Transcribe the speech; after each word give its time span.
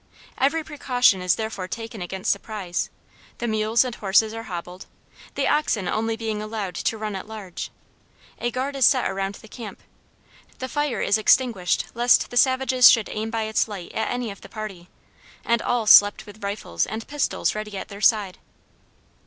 Every 0.39 0.63
precaution 0.63 1.21
is 1.21 1.35
therefore 1.35 1.67
taken 1.67 2.01
against 2.01 2.31
surprise; 2.31 2.89
the 3.37 3.47
mules 3.47 3.85
and 3.85 3.93
horses 3.93 4.33
are 4.33 4.41
hobbled, 4.49 4.87
the 5.35 5.47
oxen 5.47 5.87
only 5.87 6.17
being 6.17 6.41
allowed 6.41 6.73
to 6.73 6.97
run 6.97 7.15
at 7.15 7.27
large; 7.27 7.69
a 8.39 8.49
guard 8.49 8.75
is 8.75 8.83
set 8.83 9.07
around 9.07 9.35
the 9.35 9.47
camp; 9.47 9.83
the 10.57 10.67
fire 10.67 11.01
is 11.01 11.19
extinguished 11.19 11.85
lest 11.93 12.31
the 12.31 12.37
savages 12.37 12.89
should 12.89 13.09
aim 13.09 13.29
by 13.29 13.43
its 13.43 13.67
light 13.67 13.91
at 13.93 14.09
any 14.09 14.31
of 14.31 14.41
the 14.41 14.49
party; 14.49 14.89
and 15.45 15.61
all 15.61 15.85
slept 15.85 16.25
with 16.25 16.43
rifles 16.43 16.87
and 16.87 17.07
pistols 17.07 17.53
ready 17.53 17.77
at 17.77 17.89
their 17.89 18.01
side. 18.01 18.39